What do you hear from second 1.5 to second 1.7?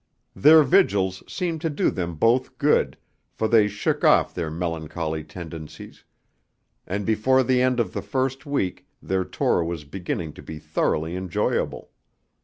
to